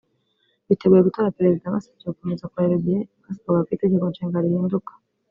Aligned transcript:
Biteguye 0.67 1.01
gutora 1.07 1.35
Perezida 1.37 1.73
basabye 1.75 2.05
gukomeza 2.11 2.47
kubayobora 2.49 2.79
igihe 2.79 2.99
basabaga 3.25 3.65
ko 3.67 3.71
itegeko 3.75 4.05
nshinga 4.11 4.45
rihinduka 4.45 4.91